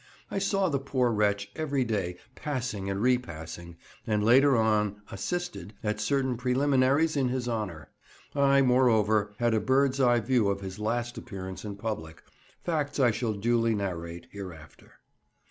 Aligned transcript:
I 0.31 0.39
saw 0.39 0.67
the 0.67 0.79
poor 0.79 1.11
wretch 1.11 1.51
every 1.55 1.83
day 1.83 2.17
passing 2.33 2.89
and 2.89 3.03
repassing, 3.03 3.77
and 4.07 4.23
later 4.23 4.57
on 4.57 4.99
"assisted" 5.11 5.75
at 5.83 5.99
certain 5.99 6.37
preliminaries 6.37 7.15
in 7.15 7.29
his 7.29 7.47
honour. 7.47 7.87
I 8.33 8.63
moreover 8.63 9.35
had 9.37 9.53
a 9.53 9.59
bird's 9.59 9.99
eye 10.01 10.19
view 10.19 10.49
of 10.49 10.61
his 10.61 10.79
last 10.79 11.19
appearance 11.19 11.63
in 11.63 11.75
public, 11.75 12.23
facts 12.63 12.97
that 12.97 13.03
I 13.05 13.11
shall 13.11 13.33
duly 13.33 13.75
narrate 13.75 14.25
hereafter. 14.31 14.93